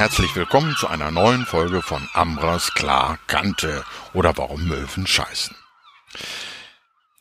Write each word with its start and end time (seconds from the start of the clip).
Herzlich 0.00 0.34
willkommen 0.34 0.74
zu 0.76 0.88
einer 0.88 1.10
neuen 1.10 1.44
Folge 1.44 1.82
von 1.82 2.08
Ambras 2.14 2.72
klar 2.72 3.18
Kante 3.26 3.84
oder 4.14 4.34
warum 4.38 4.66
Möwen 4.66 5.06
scheißen. 5.06 5.54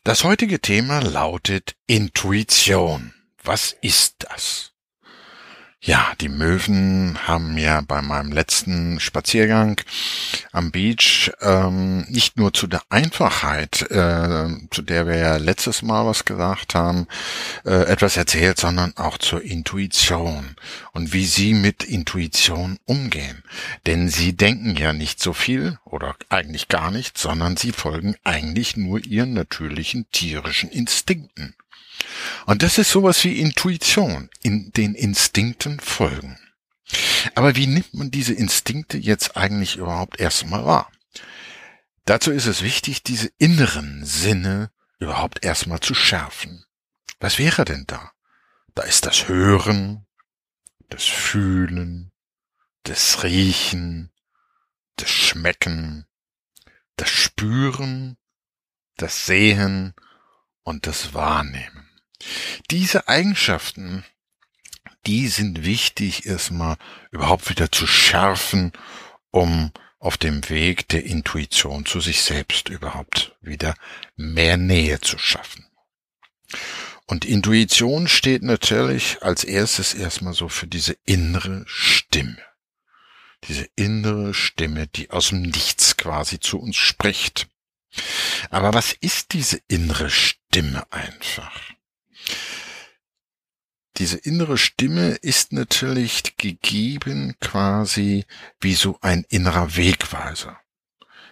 Das 0.05 0.23
heutige 0.23 0.61
Thema 0.61 1.02
lautet 1.02 1.75
Intuition. 1.88 3.14
Was 3.43 3.75
ist 3.82 4.15
das? 4.20 4.71
Ja, 5.82 6.11
die 6.20 6.27
Möwen 6.27 7.18
haben 7.25 7.57
ja 7.57 7.79
bei 7.79 8.01
meinem 8.01 8.33
letzten 8.33 9.00
Spaziergang 9.00 9.79
am 10.51 10.71
Beach 10.71 11.32
ähm, 11.39 12.01
nicht 12.10 12.36
nur 12.36 12.54
zu 12.54 12.68
der 12.68 12.82
Einfachheit, 12.89 13.84
äh, 13.89 14.50
zu 14.71 14.82
der 14.82 15.07
wir 15.07 15.15
ja 15.15 15.37
letztes 15.37 15.82
Mal 15.82 16.06
was 16.06 16.25
gesagt 16.25 16.75
haben, 16.75 17.07
äh, 17.64 17.84
etwas 17.86 18.18
erzählt, 18.18 18.60
sondern 18.60 18.97
auch 18.97 19.18
zur 19.20 19.42
Intuition 19.42 20.57
und 20.92 21.14
wie 21.14 21.25
sie 21.25 21.54
mit 21.54 21.86
Intuition 21.86 22.78
umgehen. 22.84 23.42
Denn 23.86 24.09
sie 24.09 24.36
denken 24.36 24.75
ja 24.75 24.92
nicht 24.92 25.21
so 25.21 25.32
viel 25.32 25.79
oder 25.86 26.14
eigentlich 26.28 26.68
gar 26.68 26.92
nicht, 26.92 27.18
sondern 27.18 27.56
sie 27.56 27.71
folgen 27.71 28.15
eigentlich 28.25 28.75
nur 28.75 29.01
ihren 29.06 29.34
natürlichen 29.34 30.07
tierischen 30.11 30.70
Instinkten. 30.71 31.56
Und 32.45 32.64
das 32.64 32.78
ist 32.78 32.92
sowas 32.92 33.23
wie 33.23 33.39
Intuition, 33.39 34.30
in 34.42 34.72
den 34.72 34.95
Instinkten 34.95 35.80
folgen. 35.80 36.39
Aber 37.36 37.56
wie 37.56 37.67
nimmt 37.67 37.94
man 37.94 38.12
diese 38.12 38.34
Instinkte 38.34 38.98
jetzt 38.98 39.38
eigentlich 39.38 39.78
überhaupt 39.78 40.20
erstmal 40.20 40.66
wahr? 40.66 40.92
Dazu 42.06 42.32
ist 42.32 42.48
es 42.48 42.64
wichtig, 42.64 43.04
diese 43.04 43.32
inneren 43.38 44.04
Sinne 44.04 44.72
überhaupt 45.00 45.45
erstmal 45.45 45.80
zu 45.80 45.94
schärfen. 45.94 46.66
Was 47.20 47.38
wäre 47.38 47.66
denn 47.66 47.86
da? 47.86 48.12
Da 48.73 48.84
ist 48.84 49.06
das 49.06 49.28
Hören, 49.28 50.08
das 50.90 51.06
Fühlen, 51.06 52.12
das 52.84 53.23
Riechen, 53.23 54.12
das 54.95 55.10
Schmecken, 55.10 56.06
das 56.95 57.10
Spüren, 57.10 58.17
das 58.98 59.26
Sehen 59.26 59.94
und 60.64 60.88
das 60.88 61.14
Wahrnehmen. 61.14 61.89
Diese 62.72 63.08
Eigenschaften, 63.08 64.06
die 65.06 65.28
sind 65.28 65.64
wichtig, 65.64 66.26
erstmal 66.26 66.78
überhaupt 67.11 67.50
wieder 67.50 67.72
zu 67.72 67.88
schärfen, 67.88 68.73
um 69.31 69.72
auf 70.00 70.17
dem 70.17 70.48
Weg 70.50 70.88
der 70.89 71.06
Intuition 71.06 71.86
zu 71.86 72.00
sich 72.00 72.22
selbst 72.22 72.70
überhaupt 72.70 73.36
wieder 73.42 73.76
mehr 74.16 74.58
Nähe 74.58 75.02
zu 75.02 75.17
schaffen. 75.17 75.66
Und 77.06 77.26
Intuition 77.26 78.08
steht 78.08 78.44
natürlich 78.44 79.22
als 79.22 79.44
erstes 79.44 79.94
erstmal 79.94 80.33
so 80.33 80.48
für 80.48 80.67
diese 80.67 80.95
innere 81.06 81.64
Stimme. 81.66 82.38
Diese 83.45 83.67
innere 83.76 84.33
Stimme, 84.33 84.88
die 84.88 85.09
aus 85.09 85.30
dem 85.30 85.42
Nichts 85.42 85.98
quasi 85.98 86.39
zu 86.39 86.59
uns 86.59 86.76
spricht. 86.76 87.48
Aber 88.52 88.73
was 88.73 88.94
ist 88.94 89.33
diese 89.33 89.59
innere 89.67 90.09
Stimme 90.09 90.86
einfach? 90.92 91.59
Diese 94.00 94.18
innere 94.18 94.58
Stimme 94.58 95.10
ist 95.22 95.52
natürlich 95.52 96.38
gegeben 96.38 97.36
quasi 97.42 98.26
wie 98.62 98.74
so 98.74 98.98
ein 99.02 99.26
innerer 99.28 99.76
Wegweiser. 99.76 100.58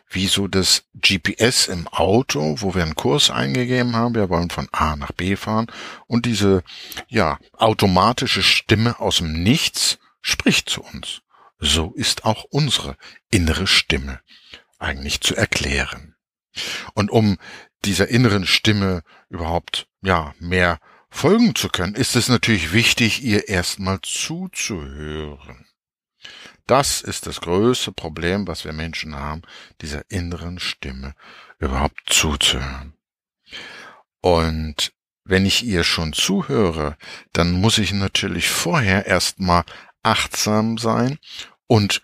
Wie 0.10 0.28
so 0.28 0.48
das 0.48 0.84
GPS 0.94 1.68
im 1.68 1.88
Auto, 1.88 2.58
wo 2.60 2.76
wir 2.76 2.84
einen 2.84 2.96
Kurs 2.96 3.30
eingegeben 3.30 3.96
haben, 3.96 4.16
wir 4.16 4.30
wollen 4.30 4.50
von 4.50 4.68
A 4.72 4.96
nach 4.96 5.12
B 5.14 5.36
fahren 5.36 5.72
und 6.08 6.26
diese, 6.26 6.64
ja, 7.08 7.40
automatische 7.54 8.44
Stimme 8.44 9.00
aus 9.00 9.18
dem 9.18 9.44
Nichts 9.44 9.98
spricht 10.22 10.70
zu 10.70 10.82
uns. 10.82 11.22
So 11.60 11.94
ist 11.94 12.26
auch 12.26 12.44
unsere 12.50 12.98
innere 13.32 13.68
Stimme 13.68 14.22
eigentlich 14.78 15.22
zu 15.22 15.36
erklären. 15.36 16.16
Und 16.94 17.12
um 17.12 17.38
dieser 17.86 18.08
inneren 18.08 18.46
Stimme 18.46 19.04
überhaupt, 19.30 19.88
ja, 20.02 20.34
mehr 20.40 20.80
folgen 21.10 21.56
zu 21.56 21.70
können, 21.70 21.96
ist 21.96 22.16
es 22.16 22.30
natürlich 22.30 22.74
wichtig, 22.74 23.24
ihr 23.24 23.48
erstmal 23.48 24.00
zuzuhören. 24.02 25.66
Das 26.66 27.02
ist 27.02 27.28
das 27.28 27.40
größte 27.42 27.94
Problem, 27.94 28.46
was 28.46 28.66
wir 28.66 28.74
Menschen 28.74 29.16
haben, 29.16 29.42
dieser 29.82 30.04
inneren 30.10 30.60
Stimme 30.60 31.16
überhaupt 31.60 32.02
zuzuhören. 32.08 32.94
Und 34.22 34.92
wenn 35.24 35.46
ich 35.46 35.64
ihr 35.64 35.84
schon 35.84 36.14
zuhöre, 36.14 36.98
dann 37.32 37.52
muss 37.54 37.78
ich 37.78 37.94
natürlich 37.94 38.50
vorher 38.50 39.06
erstmal 39.06 39.64
achtsam 40.04 40.78
sein 40.78 41.20
und 41.68 42.02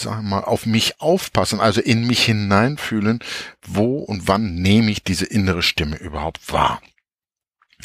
sagen 0.00 0.22
wir 0.24 0.36
mal, 0.36 0.44
auf 0.44 0.66
mich 0.66 1.00
aufpassen, 1.00 1.60
also 1.60 1.80
in 1.80 2.06
mich 2.06 2.24
hineinfühlen, 2.24 3.20
wo 3.66 3.98
und 3.98 4.28
wann 4.28 4.54
nehme 4.54 4.90
ich 4.90 5.02
diese 5.04 5.26
innere 5.26 5.62
Stimme 5.62 5.96
überhaupt 5.96 6.52
wahr. 6.52 6.80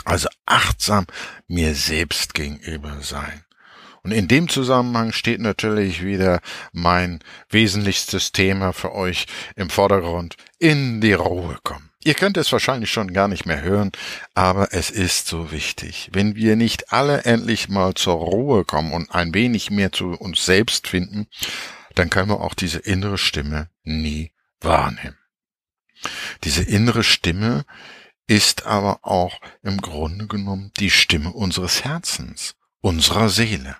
Also 0.06 0.28
achtsam 0.46 1.06
mir 1.48 1.76
selbst 1.76 2.34
gegenüber 2.34 3.02
sein. 3.02 3.44
Und 4.04 4.12
in 4.12 4.28
dem 4.28 4.50
Zusammenhang 4.50 5.14
steht 5.14 5.40
natürlich 5.40 6.04
wieder 6.04 6.42
mein 6.74 7.20
wesentlichstes 7.50 8.34
Thema 8.34 8.74
für 8.74 8.94
euch 8.94 9.28
im 9.56 9.70
Vordergrund, 9.70 10.36
in 10.60 11.00
die 11.00 11.14
Ruhe 11.14 11.58
kommen. 11.64 11.90
Ihr 12.04 12.16
könnt 12.16 12.36
es 12.36 12.52
wahrscheinlich 12.52 12.92
schon 12.92 13.14
gar 13.14 13.30
nicht 13.30 13.46
mehr 13.46 13.62
hören, 13.62 13.94
aber 14.34 14.74
es 14.74 14.90
ist 14.90 15.28
so 15.28 15.54
wichtig. 15.54 16.10
Wenn 16.12 16.36
wir 16.36 16.58
nicht 16.58 16.92
alle 16.92 17.24
endlich 17.24 17.70
mal 17.70 17.94
zur 17.94 18.16
Ruhe 18.16 18.66
kommen 18.66 18.92
und 18.92 19.10
ein 19.16 19.34
wenig 19.34 19.72
mehr 19.72 19.94
zu 19.94 20.12
uns 20.12 20.44
selbst 20.44 20.88
finden, 20.90 21.28
dann 21.96 22.10
können 22.10 22.30
wir 22.30 22.42
auch 22.42 22.54
diese 22.54 22.80
innere 22.80 23.18
Stimme 23.18 23.70
nie 23.84 24.32
wahrnehmen. 24.60 25.18
Diese 26.44 26.64
innere 26.64 27.04
Stimme, 27.04 27.66
ist 28.28 28.66
aber 28.66 29.00
auch 29.04 29.40
im 29.62 29.82
Grunde 29.82 30.28
genommen 30.28 30.72
die 30.80 30.90
Stimme 30.90 31.32
unseres 31.32 31.84
Herzens, 31.84 32.56
unserer 32.82 33.30
Seele. 33.30 33.78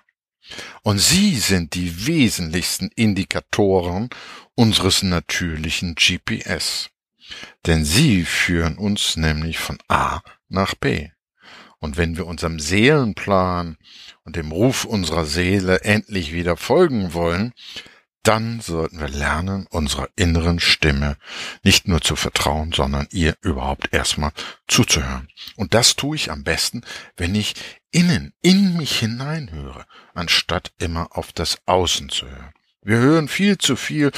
Und 0.82 0.98
sie 0.98 1.36
sind 1.36 1.74
die 1.74 2.06
wesentlichsten 2.06 2.90
Indikatoren 2.94 4.10
unseres 4.54 5.02
natürlichen 5.02 5.94
GPS. 5.94 6.90
Denn 7.64 7.84
sie 7.84 8.24
führen 8.24 8.76
uns 8.76 9.16
nämlich 9.16 9.58
von 9.58 9.78
A 9.88 10.20
nach 10.48 10.74
B. 10.74 11.08
Und 11.78 11.96
wenn 11.96 12.16
wir 12.16 12.26
unserem 12.26 12.60
Seelenplan 12.60 13.78
und 14.24 14.36
dem 14.36 14.52
Ruf 14.52 14.84
unserer 14.84 15.24
Seele 15.24 15.80
endlich 15.80 16.32
wieder 16.32 16.56
folgen 16.56 17.14
wollen, 17.14 17.54
dann 18.24 18.60
sollten 18.60 19.00
wir 19.00 19.08
lernen, 19.08 19.66
unserer 19.70 20.08
inneren 20.16 20.58
Stimme 20.58 21.16
nicht 21.62 21.86
nur 21.86 22.00
zu 22.00 22.16
vertrauen, 22.16 22.72
sondern 22.72 23.06
ihr 23.10 23.36
überhaupt 23.42 23.92
erstmal 23.92 24.32
zuzuhören. 24.66 25.28
Und 25.56 25.74
das 25.74 25.94
tue 25.94 26.16
ich 26.16 26.30
am 26.30 26.42
besten, 26.42 26.82
wenn 27.16 27.34
ich 27.34 27.54
innen, 27.90 28.32
in 28.42 28.76
mich 28.76 28.98
hineinhöre, 28.98 29.86
anstatt 30.14 30.72
immer 30.78 31.16
auf 31.16 31.32
das 31.32 31.58
Außen 31.66 32.08
zu 32.08 32.26
hören. 32.26 32.52
Wir 32.82 32.98
hören 32.98 33.28
viel 33.28 33.56
zu 33.58 33.76
viel 33.76 34.10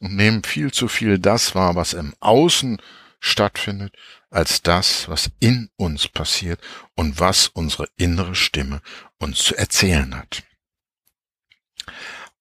und 0.00 0.14
nehmen 0.14 0.42
viel 0.42 0.72
zu 0.72 0.88
viel 0.88 1.18
das 1.18 1.54
wahr, 1.54 1.74
was 1.74 1.92
im 1.92 2.14
Außen 2.20 2.80
stattfindet, 3.20 3.94
als 4.30 4.62
das, 4.62 5.08
was 5.08 5.30
in 5.40 5.70
uns 5.76 6.08
passiert 6.08 6.60
und 6.94 7.20
was 7.20 7.48
unsere 7.48 7.88
innere 7.96 8.34
Stimme 8.34 8.80
uns 9.18 9.38
zu 9.38 9.56
erzählen 9.56 10.14
hat. 10.16 10.45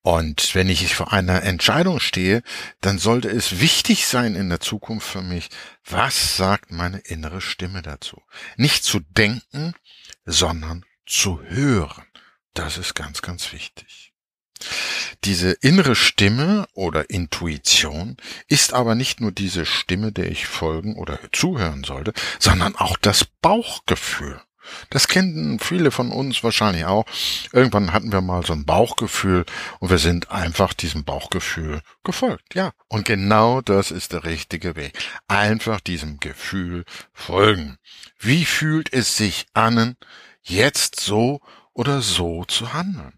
Und 0.05 0.53
wenn 0.53 0.69
ich 0.69 0.93
vor 0.93 1.13
einer 1.13 1.41
Entscheidung 1.41 1.99
stehe, 1.99 2.43
dann 2.79 2.99
sollte 2.99 3.27
es 3.27 3.59
wichtig 3.59 4.05
sein 4.05 4.35
in 4.35 4.49
der 4.49 4.59
Zukunft 4.59 5.07
für 5.07 5.23
mich, 5.23 5.49
was 5.83 6.37
sagt 6.37 6.69
meine 6.69 6.99
innere 6.99 7.41
Stimme 7.41 7.81
dazu? 7.81 8.21
Nicht 8.55 8.83
zu 8.83 8.99
denken, 8.99 9.73
sondern 10.23 10.85
zu 11.07 11.41
hören. 11.41 12.05
Das 12.53 12.77
ist 12.77 12.93
ganz, 12.93 13.23
ganz 13.23 13.51
wichtig. 13.51 14.13
Diese 15.23 15.53
innere 15.53 15.95
Stimme 15.95 16.67
oder 16.73 17.09
Intuition 17.09 18.15
ist 18.47 18.73
aber 18.73 18.93
nicht 18.93 19.21
nur 19.21 19.31
diese 19.31 19.65
Stimme, 19.65 20.11
der 20.11 20.29
ich 20.29 20.45
folgen 20.45 20.97
oder 20.97 21.19
zuhören 21.31 21.83
sollte, 21.83 22.13
sondern 22.37 22.75
auch 22.75 22.97
das 22.97 23.25
Bauchgefühl. 23.25 24.39
Das 24.89 25.07
kennen 25.07 25.59
viele 25.59 25.91
von 25.91 26.11
uns 26.11 26.43
wahrscheinlich 26.43 26.85
auch. 26.85 27.05
Irgendwann 27.51 27.93
hatten 27.93 28.11
wir 28.11 28.21
mal 28.21 28.45
so 28.45 28.53
ein 28.53 28.65
Bauchgefühl 28.65 29.45
und 29.79 29.89
wir 29.89 29.97
sind 29.97 30.31
einfach 30.31 30.73
diesem 30.73 31.03
Bauchgefühl 31.03 31.81
gefolgt. 32.03 32.55
Ja, 32.55 32.71
und 32.87 33.05
genau 33.05 33.61
das 33.61 33.91
ist 33.91 34.13
der 34.13 34.23
richtige 34.23 34.75
Weg. 34.75 34.97
Einfach 35.27 35.79
diesem 35.79 36.19
Gefühl 36.19 36.85
folgen. 37.13 37.77
Wie 38.19 38.45
fühlt 38.45 38.91
es 38.93 39.17
sich 39.17 39.45
an, 39.53 39.95
jetzt 40.43 40.99
so 40.99 41.41
oder 41.73 42.01
so 42.01 42.45
zu 42.45 42.73
handeln? 42.73 43.13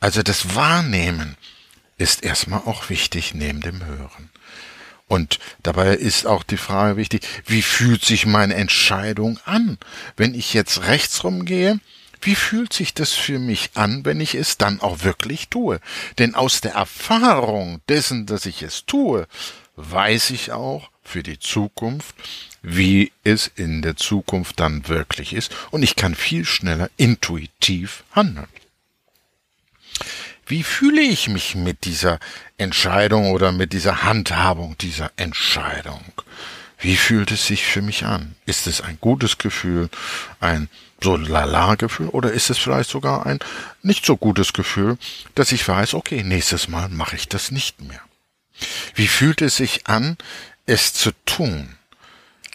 Also 0.00 0.22
das 0.22 0.54
Wahrnehmen 0.54 1.36
ist 1.98 2.22
erstmal 2.22 2.60
auch 2.60 2.90
wichtig 2.90 3.34
neben 3.34 3.60
dem 3.60 3.84
Hören. 3.84 4.30
Und 5.08 5.38
dabei 5.62 5.94
ist 5.94 6.26
auch 6.26 6.42
die 6.42 6.56
Frage 6.56 6.96
wichtig, 6.96 7.26
wie 7.46 7.62
fühlt 7.62 8.04
sich 8.04 8.26
meine 8.26 8.54
Entscheidung 8.54 9.38
an? 9.44 9.78
Wenn 10.16 10.34
ich 10.34 10.52
jetzt 10.52 10.82
rechts 10.82 11.22
rumgehe, 11.22 11.78
wie 12.20 12.34
fühlt 12.34 12.72
sich 12.72 12.92
das 12.92 13.12
für 13.12 13.38
mich 13.38 13.70
an, 13.74 14.04
wenn 14.04 14.20
ich 14.20 14.34
es 14.34 14.58
dann 14.58 14.80
auch 14.80 15.04
wirklich 15.04 15.48
tue? 15.48 15.80
Denn 16.18 16.34
aus 16.34 16.60
der 16.60 16.72
Erfahrung 16.72 17.80
dessen, 17.88 18.26
dass 18.26 18.46
ich 18.46 18.62
es 18.62 18.84
tue, 18.84 19.28
weiß 19.76 20.30
ich 20.30 20.52
auch 20.52 20.90
für 21.04 21.22
die 21.22 21.38
Zukunft, 21.38 22.16
wie 22.62 23.12
es 23.22 23.50
in 23.54 23.82
der 23.82 23.96
Zukunft 23.96 24.58
dann 24.58 24.88
wirklich 24.88 25.34
ist 25.34 25.54
und 25.70 25.82
ich 25.84 25.94
kann 25.94 26.16
viel 26.16 26.44
schneller 26.44 26.90
intuitiv 26.96 28.02
handeln. 28.10 28.48
Wie 30.46 30.62
fühle 30.62 31.02
ich 31.02 31.28
mich 31.28 31.56
mit 31.56 31.84
dieser 31.84 32.20
Entscheidung 32.56 33.32
oder 33.32 33.50
mit 33.50 33.72
dieser 33.72 34.04
Handhabung 34.04 34.78
dieser 34.78 35.10
Entscheidung? 35.16 36.04
Wie 36.78 36.96
fühlt 36.96 37.32
es 37.32 37.46
sich 37.46 37.64
für 37.64 37.82
mich 37.82 38.04
an? 38.04 38.36
Ist 38.46 38.68
es 38.68 38.80
ein 38.80 38.98
gutes 39.00 39.38
Gefühl, 39.38 39.88
ein 40.38 40.68
so 41.02 41.16
lala-Gefühl 41.16 42.08
oder 42.08 42.30
ist 42.30 42.48
es 42.48 42.58
vielleicht 42.58 42.90
sogar 42.90 43.26
ein 43.26 43.40
nicht 43.82 44.06
so 44.06 44.16
gutes 44.16 44.52
Gefühl, 44.52 44.98
dass 45.34 45.52
ich 45.52 45.66
weiß, 45.66 45.94
okay, 45.94 46.22
nächstes 46.22 46.68
Mal 46.68 46.88
mache 46.90 47.16
ich 47.16 47.28
das 47.28 47.50
nicht 47.50 47.82
mehr. 47.82 48.00
Wie 48.94 49.08
fühlt 49.08 49.42
es 49.42 49.56
sich 49.56 49.88
an, 49.88 50.16
es 50.64 50.94
zu 50.94 51.10
tun? 51.26 51.76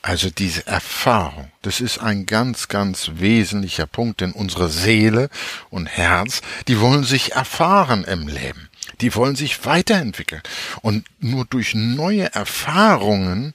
Also 0.01 0.29
diese 0.31 0.65
Erfahrung, 0.65 1.51
das 1.61 1.79
ist 1.79 1.99
ein 1.99 2.25
ganz, 2.25 2.67
ganz 2.67 3.11
wesentlicher 3.15 3.85
Punkt, 3.85 4.21
denn 4.21 4.31
unsere 4.31 4.69
Seele 4.69 5.29
und 5.69 5.85
Herz, 5.85 6.41
die 6.67 6.79
wollen 6.79 7.03
sich 7.03 7.33
erfahren 7.33 8.03
im 8.03 8.27
Leben. 8.27 8.69
Die 8.99 9.13
wollen 9.15 9.35
sich 9.35 9.63
weiterentwickeln. 9.65 10.41
Und 10.81 11.05
nur 11.19 11.45
durch 11.45 11.75
neue 11.75 12.33
Erfahrungen 12.33 13.53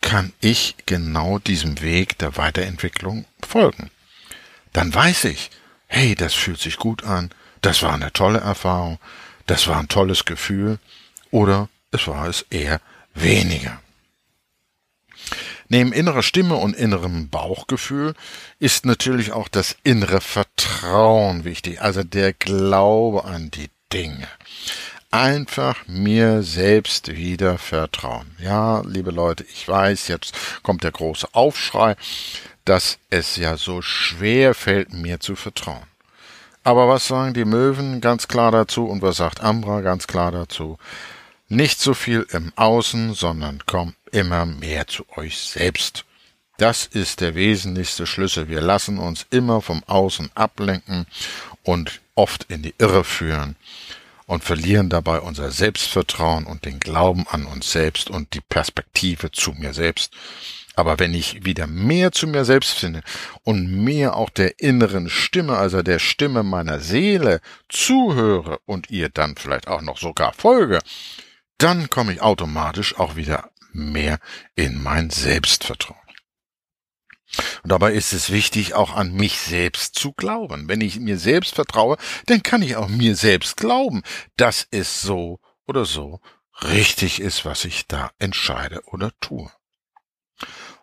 kann 0.00 0.32
ich 0.40 0.76
genau 0.86 1.40
diesem 1.40 1.80
Weg 1.80 2.16
der 2.18 2.36
Weiterentwicklung 2.36 3.24
folgen 3.46 3.90
dann 4.72 4.94
weiß 4.94 5.24
ich, 5.24 5.50
hey, 5.86 6.14
das 6.14 6.34
fühlt 6.34 6.60
sich 6.60 6.76
gut 6.76 7.04
an, 7.04 7.30
das 7.62 7.82
war 7.82 7.94
eine 7.94 8.12
tolle 8.12 8.38
Erfahrung, 8.38 8.98
das 9.46 9.66
war 9.66 9.78
ein 9.78 9.88
tolles 9.88 10.24
Gefühl 10.24 10.78
oder 11.30 11.68
es 11.90 12.06
war 12.06 12.28
es 12.28 12.42
eher 12.50 12.80
weniger. 13.14 13.80
Neben 15.68 15.92
innerer 15.92 16.22
Stimme 16.22 16.56
und 16.56 16.74
innerem 16.74 17.28
Bauchgefühl 17.28 18.14
ist 18.58 18.86
natürlich 18.86 19.32
auch 19.32 19.48
das 19.48 19.76
innere 19.84 20.20
Vertrauen 20.20 21.44
wichtig, 21.44 21.80
also 21.80 22.02
der 22.02 22.32
Glaube 22.32 23.24
an 23.24 23.50
die 23.50 23.70
Dinge. 23.92 24.28
Einfach 25.10 25.86
mir 25.86 26.42
selbst 26.42 27.08
wieder 27.08 27.56
vertrauen. 27.56 28.36
Ja, 28.38 28.82
liebe 28.82 29.10
Leute, 29.10 29.44
ich 29.44 29.66
weiß, 29.66 30.08
jetzt 30.08 30.34
kommt 30.62 30.84
der 30.84 30.92
große 30.92 31.28
Aufschrei 31.32 31.96
dass 32.68 32.98
es 33.08 33.36
ja 33.36 33.56
so 33.56 33.80
schwer 33.80 34.52
fällt, 34.52 34.92
mir 34.92 35.20
zu 35.20 35.36
vertrauen. 35.36 35.86
Aber 36.64 36.86
was 36.86 37.08
sagen 37.08 37.32
die 37.32 37.46
Möwen 37.46 38.02
ganz 38.02 38.28
klar 38.28 38.52
dazu 38.52 38.84
und 38.84 39.00
was 39.00 39.16
sagt 39.16 39.40
Ambra 39.40 39.80
ganz 39.80 40.06
klar 40.06 40.32
dazu? 40.32 40.76
Nicht 41.48 41.80
so 41.80 41.94
viel 41.94 42.26
im 42.30 42.52
Außen, 42.56 43.14
sondern 43.14 43.64
kommt 43.64 43.94
immer 44.12 44.46
mehr 44.46 44.86
zu 44.86 45.04
euch 45.16 45.38
selbst. 45.38 46.04
Das 46.58 46.86
ist 46.86 47.20
der 47.20 47.34
wesentlichste 47.34 48.06
Schlüssel. 48.06 48.48
Wir 48.48 48.60
lassen 48.60 48.98
uns 48.98 49.26
immer 49.30 49.60
vom 49.62 49.84
Außen 49.84 50.30
ablenken 50.34 51.06
und 51.62 52.00
oft 52.16 52.44
in 52.48 52.62
die 52.62 52.74
Irre 52.78 53.04
führen 53.04 53.54
und 54.26 54.42
verlieren 54.42 54.88
dabei 54.88 55.20
unser 55.20 55.50
Selbstvertrauen 55.50 56.44
und 56.46 56.64
den 56.64 56.80
Glauben 56.80 57.26
an 57.28 57.46
uns 57.46 57.70
selbst 57.70 58.10
und 58.10 58.34
die 58.34 58.40
Perspektive 58.40 59.30
zu 59.30 59.52
mir 59.52 59.72
selbst. 59.72 60.12
Aber 60.74 60.98
wenn 60.98 61.14
ich 61.14 61.44
wieder 61.44 61.66
mehr 61.66 62.12
zu 62.12 62.26
mir 62.26 62.44
selbst 62.44 62.72
finde 62.72 63.02
und 63.42 63.84
mehr 63.84 64.16
auch 64.16 64.30
der 64.30 64.60
inneren 64.60 65.08
Stimme, 65.08 65.56
also 65.56 65.82
der 65.82 65.98
Stimme 65.98 66.42
meiner 66.42 66.78
Seele 66.78 67.40
zuhöre 67.68 68.58
und 68.66 68.90
ihr 68.90 69.08
dann 69.08 69.36
vielleicht 69.36 69.66
auch 69.66 69.80
noch 69.80 69.98
sogar 69.98 70.32
folge, 70.34 70.78
dann 71.56 71.90
komme 71.90 72.12
ich 72.12 72.22
automatisch 72.22 72.96
auch 72.98 73.16
wieder 73.16 73.50
mehr 73.72 74.18
in 74.54 74.82
mein 74.82 75.10
Selbstvertrauen. 75.10 75.98
Und 77.62 77.70
dabei 77.70 77.92
ist 77.92 78.12
es 78.12 78.30
wichtig, 78.30 78.74
auch 78.74 78.94
an 78.94 79.12
mich 79.12 79.38
selbst 79.38 79.98
zu 79.98 80.12
glauben. 80.12 80.68
Wenn 80.68 80.80
ich 80.80 80.98
mir 80.98 81.18
selbst 81.18 81.54
vertraue, 81.54 81.96
dann 82.26 82.42
kann 82.42 82.62
ich 82.62 82.76
auch 82.76 82.88
mir 82.88 83.16
selbst 83.16 83.56
glauben, 83.56 84.02
dass 84.36 84.66
es 84.70 85.02
so 85.02 85.40
oder 85.66 85.84
so 85.84 86.20
richtig 86.62 87.20
ist, 87.20 87.44
was 87.44 87.64
ich 87.64 87.86
da 87.86 88.10
entscheide 88.18 88.82
oder 88.86 89.12
tue. 89.20 89.50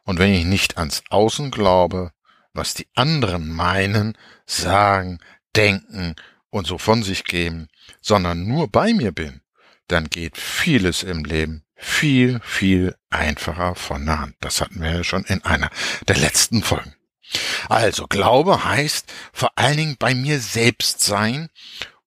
Und 0.04 0.20
wenn 0.20 0.34
ich 0.34 0.46
nicht 0.46 0.78
ans 0.78 1.04
Außen 1.10 1.50
glaube, 1.50 2.12
was 2.54 2.74
die 2.74 2.88
anderen 2.94 3.50
meinen, 3.50 4.18
sagen, 4.46 5.20
denken 5.56 6.16
und 6.52 6.68
so 6.68 6.78
von 6.78 7.04
sich 7.04 7.24
geben, 7.24 7.68
sondern 8.02 8.48
nur 8.48 8.70
bei 8.70 8.94
mir 8.94 9.12
bin, 9.12 9.42
dann 9.88 10.10
geht 10.10 10.38
vieles 10.38 11.04
im 11.04 11.26
Leben 11.26 11.65
viel, 11.76 12.40
viel 12.42 12.96
einfacher 13.10 13.76
von 13.76 14.06
der 14.06 14.20
Hand. 14.20 14.36
Das 14.40 14.62
hatten 14.62 14.82
wir 14.82 14.92
ja 14.92 15.04
schon 15.04 15.26
in 15.26 15.44
einer 15.44 15.70
der 16.08 16.18
letzten 16.18 16.64
Folgen. 16.64 16.96
Also 17.70 18.08
Glaube 18.08 18.64
heißt 18.64 19.12
vor 19.34 19.52
allen 19.58 19.78
Dingen 19.78 19.98
bei 19.98 20.14
mir 20.14 20.40
selbst 20.40 21.02
sein 21.02 21.50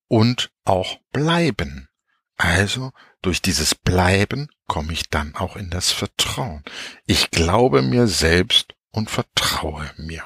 und 0.07 0.51
auch 0.65 0.99
bleiben. 1.13 1.89
Also 2.37 2.93
durch 3.21 3.43
dieses 3.43 3.75
Bleiben 3.75 4.49
komme 4.67 4.93
ich 4.93 5.11
dann 5.11 5.35
auch 5.35 5.57
in 5.57 5.71
das 5.71 5.91
Vertrauen. 5.91 6.63
Ich 7.07 7.31
glaube 7.31 7.83
mir 7.83 8.07
selbst 8.07 8.75
und 8.91 9.11
vertraue 9.11 9.91
mir. 9.97 10.25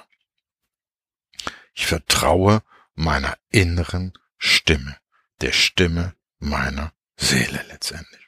Ich 1.75 1.87
vertraue 1.87 2.63
meiner 2.95 3.37
inneren 3.51 4.13
Stimme, 4.37 4.97
der 5.41 5.53
Stimme 5.53 6.15
meiner 6.39 6.93
Seele 7.17 7.65
letztendlich. 7.69 8.21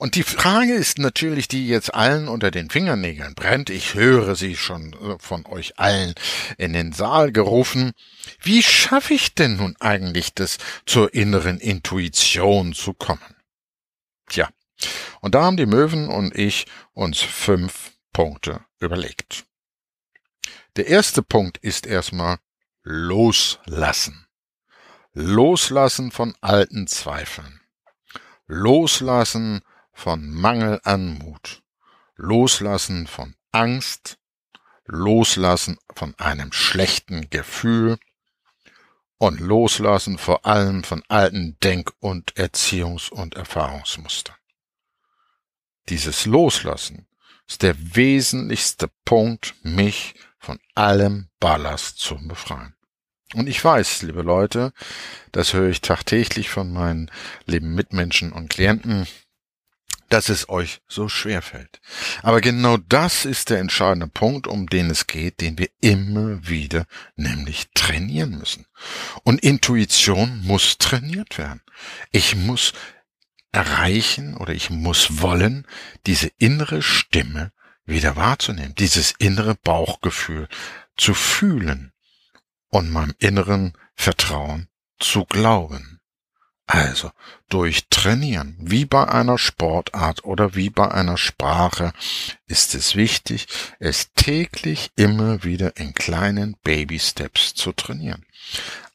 Und 0.00 0.14
die 0.14 0.22
Frage 0.22 0.72
ist 0.72 0.98
natürlich, 0.98 1.46
die 1.46 1.68
jetzt 1.68 1.92
allen 1.92 2.28
unter 2.28 2.50
den 2.50 2.70
Fingernägeln 2.70 3.34
brennt. 3.34 3.68
Ich 3.68 3.92
höre 3.92 4.34
sie 4.34 4.56
schon 4.56 4.94
äh, 4.94 5.18
von 5.18 5.44
euch 5.44 5.78
allen 5.78 6.14
in 6.56 6.72
den 6.72 6.94
Saal 6.94 7.32
gerufen. 7.32 7.92
Wie 8.40 8.62
schaffe 8.62 9.12
ich 9.12 9.34
denn 9.34 9.56
nun 9.56 9.76
eigentlich 9.78 10.32
das, 10.32 10.56
zur 10.86 11.12
inneren 11.12 11.60
Intuition 11.60 12.72
zu 12.72 12.94
kommen? 12.94 13.36
Tja, 14.30 14.48
und 15.20 15.34
da 15.34 15.42
haben 15.42 15.58
die 15.58 15.66
Möwen 15.66 16.08
und 16.08 16.34
ich 16.34 16.64
uns 16.94 17.20
fünf 17.20 17.92
Punkte 18.14 18.64
überlegt. 18.78 19.44
Der 20.76 20.86
erste 20.86 21.22
Punkt 21.22 21.58
ist 21.58 21.86
erstmal 21.86 22.38
loslassen. 22.84 24.26
Loslassen 25.12 26.10
von 26.10 26.34
alten 26.40 26.86
Zweifeln. 26.86 27.60
Loslassen 28.46 29.60
von 30.00 30.30
Mangel 30.30 30.80
an 30.84 31.18
Mut. 31.18 31.62
Loslassen 32.16 33.06
von 33.06 33.34
Angst. 33.52 34.18
Loslassen 34.86 35.78
von 35.94 36.14
einem 36.18 36.52
schlechten 36.52 37.28
Gefühl. 37.28 37.98
Und 39.18 39.40
loslassen 39.40 40.16
vor 40.16 40.46
allem 40.46 40.84
von 40.84 41.02
alten 41.08 41.58
Denk- 41.62 41.92
und 42.00 42.32
Erziehungs- 42.36 43.10
und 43.10 43.34
Erfahrungsmustern. 43.34 44.36
Dieses 45.90 46.24
Loslassen 46.24 47.06
ist 47.46 47.62
der 47.62 47.76
wesentlichste 47.94 48.90
Punkt, 49.04 49.54
mich 49.62 50.14
von 50.38 50.58
allem 50.74 51.28
Ballast 51.40 51.98
zu 51.98 52.16
befreien. 52.26 52.74
Und 53.34 53.48
ich 53.48 53.62
weiß, 53.62 54.02
liebe 54.02 54.22
Leute, 54.22 54.72
das 55.30 55.52
höre 55.52 55.68
ich 55.68 55.82
tagtäglich 55.82 56.48
von 56.48 56.72
meinen 56.72 57.10
lieben 57.44 57.74
Mitmenschen 57.74 58.32
und 58.32 58.48
Klienten, 58.48 59.06
dass 60.10 60.28
es 60.28 60.48
euch 60.48 60.82
so 60.88 61.08
schwer 61.08 61.40
fällt. 61.40 61.80
Aber 62.22 62.40
genau 62.40 62.76
das 62.76 63.24
ist 63.24 63.48
der 63.48 63.58
entscheidende 63.58 64.08
Punkt, 64.08 64.46
um 64.46 64.68
den 64.68 64.90
es 64.90 65.06
geht, 65.06 65.40
den 65.40 65.56
wir 65.58 65.70
immer 65.80 66.46
wieder 66.46 66.84
nämlich 67.16 67.68
trainieren 67.74 68.38
müssen. 68.38 68.66
Und 69.22 69.42
Intuition 69.42 70.42
muss 70.44 70.78
trainiert 70.78 71.38
werden. 71.38 71.62
Ich 72.10 72.36
muss 72.36 72.72
erreichen 73.52 74.36
oder 74.36 74.52
ich 74.52 74.70
muss 74.70 75.22
wollen, 75.22 75.66
diese 76.06 76.30
innere 76.38 76.82
Stimme 76.82 77.52
wieder 77.84 78.16
wahrzunehmen, 78.16 78.74
dieses 78.76 79.12
innere 79.18 79.54
Bauchgefühl 79.54 80.48
zu 80.96 81.14
fühlen 81.14 81.92
und 82.68 82.90
meinem 82.90 83.14
inneren 83.18 83.72
Vertrauen 83.94 84.68
zu 84.98 85.24
glauben. 85.24 85.99
Also 86.72 87.10
durch 87.48 87.88
Trainieren, 87.90 88.54
wie 88.60 88.84
bei 88.84 89.08
einer 89.08 89.38
Sportart 89.38 90.24
oder 90.24 90.54
wie 90.54 90.70
bei 90.70 90.88
einer 90.88 91.16
Sprache, 91.16 91.92
ist 92.46 92.76
es 92.76 92.94
wichtig, 92.94 93.48
es 93.80 94.12
täglich 94.12 94.92
immer 94.94 95.42
wieder 95.42 95.76
in 95.78 95.94
kleinen 95.94 96.56
Baby 96.62 97.00
Steps 97.00 97.54
zu 97.54 97.72
trainieren. 97.72 98.24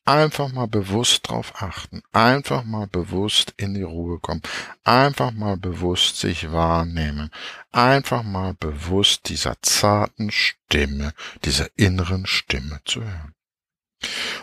Einfach 0.05 0.53
mal 0.53 0.67
bewusst 0.67 1.27
drauf 1.27 1.62
achten. 1.62 2.01
Einfach 2.13 2.63
mal 2.63 2.88
bewusst 2.88 3.53
in 3.58 3.74
die 3.74 3.82
Ruhe 3.82 4.20
kommen. 4.20 4.41
Einfach 4.86 5.32
mal 5.32 5.58
bewusst 5.58 6.17
sich 6.17 6.53
wahrnehmen. 6.53 7.29
Einfach 7.74 8.24
mal 8.24 8.53
bewusst 8.53 9.27
dieser 9.27 9.62
zarten 9.62 10.32
Stimme, 10.32 11.12
dieser 11.44 11.67
inneren 11.75 12.25
Stimme 12.25 12.79
zu 12.86 13.03
hören. 13.03 13.36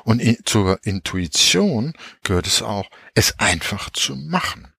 Und 0.04 0.20
in, 0.20 0.38
zur 0.44 0.78
Intuition 0.84 1.94
gehört 2.24 2.46
es 2.46 2.62
auch, 2.62 2.90
es 3.14 3.38
einfach 3.38 3.90
zu 3.90 4.16
machen. 4.16 4.72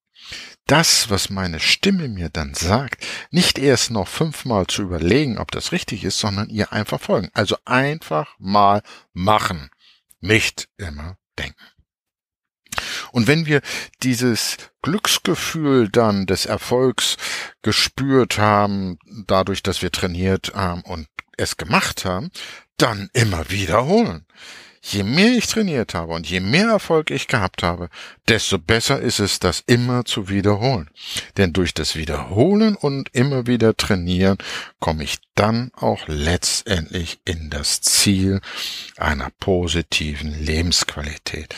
Das, 0.66 1.10
was 1.10 1.30
meine 1.30 1.60
Stimme 1.60 2.08
mir 2.08 2.30
dann 2.30 2.54
sagt, 2.54 3.06
nicht 3.32 3.60
erst 3.60 3.92
noch 3.92 4.08
fünfmal 4.08 4.68
zu 4.68 4.82
überlegen, 4.82 5.38
ob 5.38 5.52
das 5.52 5.74
richtig 5.74 6.06
ist, 6.06 6.20
sondern 6.20 6.50
ihr 6.50 6.72
einfach 6.72 7.02
folgen. 7.02 7.30
Also 7.34 7.58
einfach 7.66 8.36
mal 8.40 8.82
machen. 9.12 9.70
Nicht 10.22 10.70
immer 10.78 11.18
denken. 11.38 11.62
Und 13.12 13.28
wenn 13.28 13.46
wir 13.46 13.62
dieses 14.02 14.58
Glücksgefühl 14.82 15.90
dann 15.90 16.26
des 16.26 16.46
Erfolgs 16.46 17.18
gespürt 17.62 18.38
haben, 18.38 18.98
dadurch, 19.28 19.64
dass 19.64 19.82
wir 19.82 19.92
trainiert 19.92 20.54
haben 20.56 20.82
und 20.82 21.08
es 21.38 21.58
gemacht 21.58 22.06
haben, 22.06 22.32
dann 22.78 23.10
immer 23.14 23.50
wiederholen. 23.50 24.26
Je 24.86 25.04
mehr 25.04 25.32
ich 25.38 25.48
trainiert 25.48 25.94
habe 25.94 26.12
und 26.12 26.30
je 26.30 26.42
mehr 26.42 26.68
Erfolg 26.68 27.10
ich 27.10 27.28
gehabt 27.28 27.64
habe, 27.64 27.90
desto 28.28 28.60
besser 28.60 29.00
ist 29.00 29.20
es, 29.20 29.40
das 29.40 29.64
immer 29.66 30.04
zu 30.04 30.28
wiederholen. 30.28 30.90
Denn 31.38 31.54
durch 31.54 31.74
das 31.74 31.96
Wiederholen 31.96 32.76
und 32.76 33.08
immer 33.14 33.48
wieder 33.48 33.78
trainieren 33.78 34.38
komme 34.82 35.06
ich 35.06 35.20
dann 35.36 35.72
auch 35.74 36.02
letztendlich 36.08 37.22
in 37.24 37.50
das 37.50 37.80
Ziel 37.80 38.42
einer 38.98 39.30
positiven 39.40 40.38
Lebensqualität. 40.44 41.56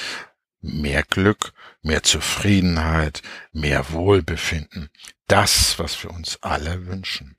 Mehr 0.62 1.01
Glück, 1.01 1.53
mehr 1.82 2.03
Zufriedenheit, 2.03 3.24
mehr 3.51 3.91
Wohlbefinden. 3.91 4.89
Das, 5.27 5.79
was 5.79 6.03
wir 6.03 6.12
uns 6.12 6.38
alle 6.41 6.86
wünschen. 6.86 7.36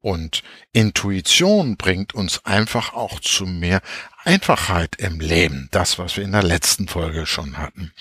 Und 0.00 0.42
Intuition 0.72 1.76
bringt 1.76 2.14
uns 2.14 2.44
einfach 2.44 2.94
auch 2.94 3.20
zu 3.20 3.46
mehr 3.46 3.82
Einfachheit 4.24 4.96
im 4.96 5.20
Leben. 5.20 5.68
Das, 5.72 5.98
was 5.98 6.16
wir 6.16 6.24
in 6.24 6.32
der 6.32 6.42
letzten 6.42 6.86
Folge 6.86 7.26
schon 7.26 7.58
hatten. 7.58 7.92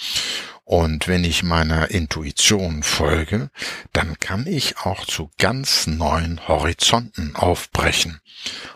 Und 0.63 1.07
wenn 1.07 1.23
ich 1.23 1.43
meiner 1.43 1.91
Intuition 1.91 2.83
folge, 2.83 3.49
dann 3.93 4.19
kann 4.19 4.45
ich 4.45 4.77
auch 4.79 5.05
zu 5.05 5.31
ganz 5.37 5.87
neuen 5.87 6.45
Horizonten 6.47 7.35
aufbrechen. 7.35 8.19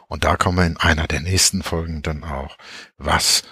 Und 0.08 0.24
da 0.24 0.38
kommen 0.38 0.58
wir 0.58 0.66
in 0.66 0.78
einer 0.78 1.08
der 1.08 1.20
nächsten 1.20 1.64
Folgen 1.64 2.02
dann 2.02 2.24
auch, 2.24 2.58
was 2.98 3.44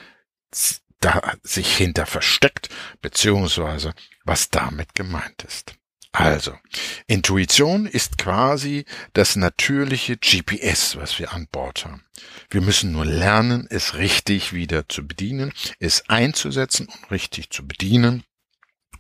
da 1.01 1.33
sich 1.43 1.75
hinter 1.75 2.05
versteckt, 2.05 2.69
beziehungsweise 3.01 3.93
was 4.23 4.49
damit 4.49 4.95
gemeint 4.95 5.43
ist. 5.43 5.78
Also, 6.11 6.53
Intuition 7.07 7.85
ist 7.85 8.17
quasi 8.17 8.85
das 9.13 9.35
natürliche 9.35 10.17
GPS, 10.17 10.95
was 10.95 11.19
wir 11.19 11.33
an 11.33 11.47
Bord 11.51 11.85
haben. 11.85 12.03
Wir 12.49 12.61
müssen 12.61 12.91
nur 12.91 13.05
lernen, 13.05 13.67
es 13.69 13.95
richtig 13.95 14.51
wieder 14.51 14.89
zu 14.89 15.07
bedienen, 15.07 15.53
es 15.79 16.09
einzusetzen 16.09 16.87
und 16.87 17.11
richtig 17.11 17.51
zu 17.51 17.67
bedienen 17.67 18.23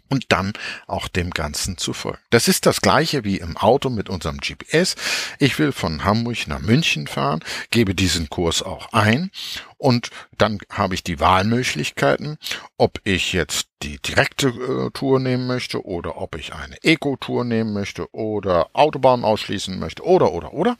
und 0.09 0.25
dann 0.29 0.53
auch 0.87 1.07
dem 1.07 1.31
Ganzen 1.31 1.77
zu 1.77 1.93
folgen. 1.93 2.19
Das 2.29 2.47
ist 2.47 2.65
das 2.65 2.81
gleiche 2.81 3.23
wie 3.23 3.37
im 3.37 3.57
Auto 3.57 3.89
mit 3.89 4.09
unserem 4.09 4.37
GPS. 4.37 4.95
Ich 5.39 5.57
will 5.59 5.71
von 5.71 6.03
Hamburg 6.03 6.47
nach 6.47 6.59
München 6.59 7.07
fahren, 7.07 7.43
gebe 7.71 7.95
diesen 7.95 8.29
Kurs 8.29 8.61
auch 8.61 8.91
ein 8.93 9.31
und 9.77 10.09
dann 10.37 10.59
habe 10.69 10.93
ich 10.93 11.03
die 11.03 11.21
Wahlmöglichkeiten, 11.21 12.37
ob 12.77 12.99
ich 13.05 13.31
jetzt 13.31 13.67
die 13.81 13.97
direkte 13.99 14.49
äh, 14.49 14.89
Tour 14.91 15.19
nehmen 15.21 15.47
möchte 15.47 15.85
oder 15.85 16.17
ob 16.17 16.35
ich 16.35 16.53
eine 16.53 16.75
Eco-Tour 16.83 17.45
nehmen 17.45 17.73
möchte 17.73 18.13
oder 18.13 18.69
Autobahn 18.73 19.23
ausschließen 19.23 19.79
möchte 19.79 20.03
oder 20.03 20.33
oder 20.33 20.53
oder. 20.53 20.77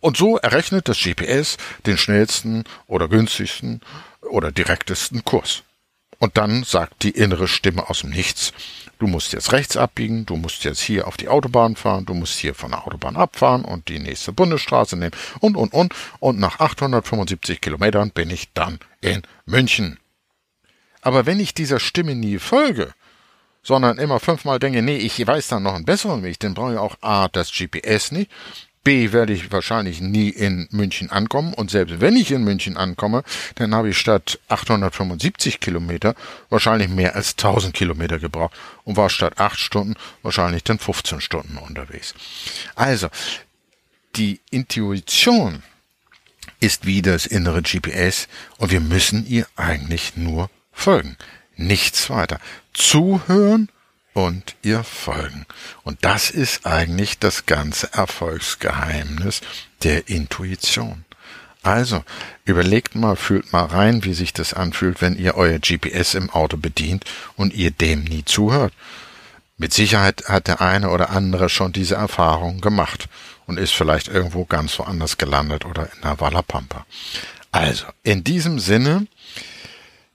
Und 0.00 0.18
so 0.18 0.36
errechnet 0.36 0.88
das 0.88 0.98
GPS 0.98 1.56
den 1.86 1.96
schnellsten 1.96 2.64
oder 2.86 3.08
günstigsten 3.08 3.80
oder 4.20 4.52
direktesten 4.52 5.24
Kurs. 5.24 5.62
Und 6.18 6.36
dann 6.38 6.64
sagt 6.64 7.02
die 7.02 7.10
innere 7.10 7.48
Stimme 7.48 7.88
aus 7.88 8.00
dem 8.00 8.10
Nichts, 8.10 8.52
du 8.98 9.06
musst 9.06 9.32
jetzt 9.32 9.52
rechts 9.52 9.76
abbiegen, 9.76 10.26
du 10.26 10.36
musst 10.36 10.64
jetzt 10.64 10.80
hier 10.80 11.06
auf 11.08 11.16
die 11.16 11.28
Autobahn 11.28 11.76
fahren, 11.76 12.06
du 12.06 12.14
musst 12.14 12.38
hier 12.38 12.54
von 12.54 12.70
der 12.70 12.86
Autobahn 12.86 13.16
abfahren 13.16 13.64
und 13.64 13.88
die 13.88 13.98
nächste 13.98 14.32
Bundesstraße 14.32 14.96
nehmen 14.96 15.14
und, 15.40 15.56
und, 15.56 15.72
und. 15.72 15.94
Und 16.20 16.38
nach 16.38 16.60
875 16.60 17.60
Kilometern 17.60 18.10
bin 18.10 18.30
ich 18.30 18.52
dann 18.52 18.78
in 19.00 19.22
München. 19.46 19.98
Aber 21.02 21.26
wenn 21.26 21.40
ich 21.40 21.54
dieser 21.54 21.80
Stimme 21.80 22.14
nie 22.14 22.38
folge, 22.38 22.94
sondern 23.62 23.98
immer 23.98 24.20
fünfmal 24.20 24.58
denke, 24.58 24.82
nee, 24.82 24.96
ich 24.96 25.26
weiß 25.26 25.48
dann 25.48 25.62
noch 25.62 25.74
einen 25.74 25.84
besseren 25.84 26.22
Weg, 26.22 26.38
dann 26.40 26.54
brauche 26.54 26.72
ich 26.74 26.78
auch 26.78 26.96
A, 27.00 27.28
das 27.28 27.50
GPS 27.50 28.12
nicht 28.12 28.30
B 28.84 29.12
werde 29.12 29.32
ich 29.32 29.50
wahrscheinlich 29.50 30.00
nie 30.02 30.28
in 30.28 30.68
München 30.70 31.10
ankommen 31.10 31.54
und 31.54 31.70
selbst 31.70 32.00
wenn 32.00 32.16
ich 32.16 32.30
in 32.30 32.44
München 32.44 32.76
ankomme, 32.76 33.24
dann 33.54 33.74
habe 33.74 33.88
ich 33.88 33.98
statt 33.98 34.38
875 34.48 35.58
Kilometer 35.58 36.14
wahrscheinlich 36.50 36.88
mehr 36.90 37.16
als 37.16 37.30
1000 37.30 37.74
Kilometer 37.74 38.18
gebraucht 38.18 38.54
und 38.84 38.98
war 38.98 39.08
statt 39.08 39.40
8 39.40 39.58
Stunden 39.58 39.94
wahrscheinlich 40.22 40.64
dann 40.64 40.78
15 40.78 41.22
Stunden 41.22 41.56
unterwegs. 41.56 42.14
Also, 42.74 43.08
die 44.16 44.40
Intuition 44.50 45.62
ist 46.60 46.86
wie 46.86 47.02
das 47.02 47.26
innere 47.26 47.62
GPS 47.62 48.28
und 48.58 48.70
wir 48.70 48.80
müssen 48.80 49.26
ihr 49.26 49.46
eigentlich 49.56 50.16
nur 50.16 50.50
folgen. 50.72 51.16
Nichts 51.56 52.10
weiter. 52.10 52.38
Zuhören 52.74 53.68
und 54.14 54.56
ihr 54.62 54.82
folgen. 54.84 55.44
Und 55.82 55.98
das 56.02 56.30
ist 56.30 56.64
eigentlich 56.64 57.18
das 57.18 57.44
ganze 57.44 57.92
Erfolgsgeheimnis 57.92 59.42
der 59.82 60.08
Intuition. 60.08 61.04
Also, 61.62 62.04
überlegt 62.44 62.94
mal, 62.94 63.16
fühlt 63.16 63.52
mal 63.52 63.64
rein, 63.64 64.04
wie 64.04 64.14
sich 64.14 64.32
das 64.32 64.54
anfühlt, 64.54 65.00
wenn 65.02 65.16
ihr 65.16 65.34
euer 65.34 65.58
GPS 65.58 66.14
im 66.14 66.30
Auto 66.30 66.56
bedient 66.56 67.04
und 67.36 67.54
ihr 67.54 67.70
dem 67.70 68.04
nie 68.04 68.24
zuhört. 68.24 68.72
Mit 69.56 69.72
Sicherheit 69.72 70.24
hat 70.28 70.46
der 70.46 70.60
eine 70.60 70.90
oder 70.90 71.10
andere 71.10 71.48
schon 71.48 71.72
diese 71.72 71.94
Erfahrung 71.94 72.60
gemacht 72.60 73.08
und 73.46 73.58
ist 73.58 73.72
vielleicht 73.72 74.08
irgendwo 74.08 74.44
ganz 74.44 74.78
woanders 74.78 75.16
gelandet 75.16 75.64
oder 75.64 75.90
in 75.94 76.02
der 76.02 76.20
Wallapampa. 76.20 76.86
Also, 77.50 77.86
in 78.02 78.24
diesem 78.24 78.58
Sinne, 78.58 79.06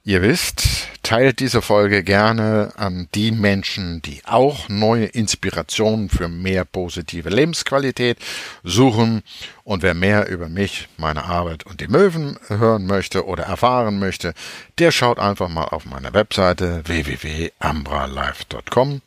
Ihr 0.10 0.24
wisst, 0.24 0.90
teilt 1.04 1.40
diese 1.40 1.62
Folge 1.62 2.04
gerne 2.04 2.74
an 2.78 3.08
die 3.14 3.32
Menschen, 3.32 4.02
die 4.02 4.24
auch 4.26 4.68
neue 4.68 5.06
Inspirationen 5.06 6.10
für 6.10 6.28
mehr 6.28 6.66
positive 6.66 7.30
Lebensqualität 7.30 8.18
suchen. 8.64 9.22
Und 9.64 9.84
wer 9.84 9.94
mehr 9.94 10.28
über 10.28 10.50
mich, 10.50 10.88
meine 10.98 11.26
Arbeit 11.26 11.64
und 11.68 11.80
die 11.80 11.88
Möwen 11.88 12.40
hören 12.48 12.88
möchte 12.88 13.28
oder 13.28 13.44
erfahren 13.44 14.00
möchte, 14.00 14.34
der 14.80 14.90
schaut 14.90 15.20
einfach 15.20 15.48
mal 15.48 15.66
auf 15.66 15.86
meine 15.86 16.12
Webseite 16.12 16.82
www.ambralife.com 16.88 19.04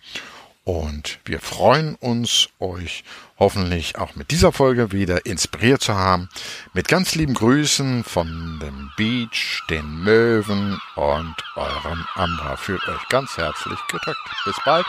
und 0.65 1.19
wir 1.25 1.41
freuen 1.41 1.97
uns, 1.97 2.49
euch 2.61 3.05
hoffentlich 3.39 3.99
auch 3.99 4.15
mit 4.15 4.31
dieser 4.31 4.53
Folge 4.53 4.93
wieder 4.93 5.27
inspiriert 5.27 5.83
zu 5.83 5.95
haben. 5.95 6.29
Mit 6.73 6.87
ganz 6.87 7.15
lieben 7.15 7.35
Grüßen 7.35 8.05
von 8.05 8.61
dem 8.63 8.91
Beach, 8.97 9.63
den 9.69 10.05
Möwen 10.05 10.81
und 10.95 11.35
eurem 11.57 12.07
Ambra. 12.15 12.57
Fühlt 12.57 12.87
euch 12.89 13.09
ganz 13.09 13.37
herzlich 13.37 13.79
gedrückt. 13.89 14.31
Bis 14.45 14.57
bald. 14.65 14.87